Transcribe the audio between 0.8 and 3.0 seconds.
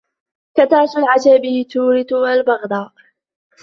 العتاب تورث البغضاء